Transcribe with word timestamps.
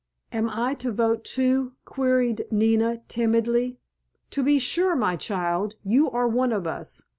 "Am 0.31 0.49
I 0.49 0.73
to 0.81 0.91
vote, 0.91 1.23
too?" 1.23 1.73
queried 1.85 2.47
Nina 2.49 3.01
timidly. 3.07 3.77
"To 4.31 4.41
be 4.41 4.57
sure, 4.57 4.95
my 4.95 5.15
child. 5.15 5.75
You 5.83 6.09
are 6.09 6.27
one 6.27 6.51
of 6.51 6.65
us. 6.65 7.03